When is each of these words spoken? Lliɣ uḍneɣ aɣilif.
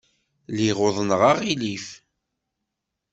Lliɣ 0.51 0.77
uḍneɣ 0.87 1.21
aɣilif. 1.31 1.87